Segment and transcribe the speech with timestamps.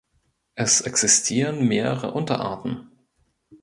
[0.55, 2.89] Es existieren mehrere Unterarten.